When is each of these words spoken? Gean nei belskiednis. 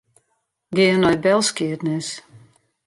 Gean 0.75 0.99
nei 1.01 1.17
belskiednis. 1.23 2.07